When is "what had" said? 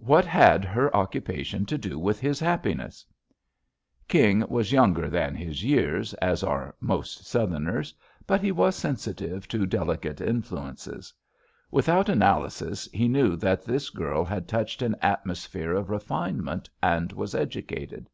0.00-0.64